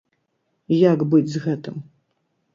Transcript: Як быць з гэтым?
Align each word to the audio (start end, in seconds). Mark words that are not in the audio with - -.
Як 0.77 1.03
быць 1.13 1.31
з 1.35 1.43
гэтым? 1.45 1.75